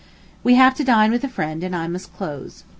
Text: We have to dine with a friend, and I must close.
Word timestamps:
We 0.43 0.55
have 0.55 0.73
to 0.77 0.83
dine 0.83 1.11
with 1.11 1.23
a 1.23 1.27
friend, 1.27 1.63
and 1.63 1.75
I 1.75 1.87
must 1.87 2.11
close. 2.11 2.63